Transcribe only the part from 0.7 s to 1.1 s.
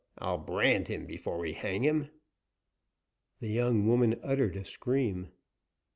him